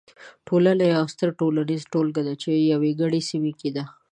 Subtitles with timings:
[0.47, 3.83] ټولنه یوه ستره ټولنیزه ټولګه ده چې په یوې ګډې سیمې کې ده.